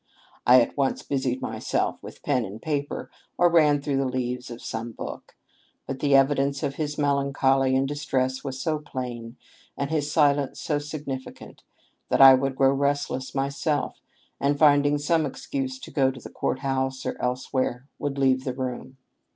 [0.47, 4.59] I at once busied myself with pen and paper, or ran through the leaves of
[4.59, 5.35] some book;
[5.85, 9.37] but the evidence of his melancholy and distress was so plain,
[9.77, 11.61] and his silence so significant,
[12.09, 14.01] that I would grow restless myself,
[14.39, 18.55] and finding some excuse to go to the court house or elsewhere, would leave the
[18.55, 18.97] room.